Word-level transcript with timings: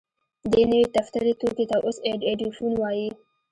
دې 0.51 0.63
نوي 0.71 0.83
دفتري 0.97 1.33
توکي 1.39 1.65
ته 1.71 1.77
اوس 1.85 1.97
ايډيفون 2.07 2.71
وايي. 2.77 3.09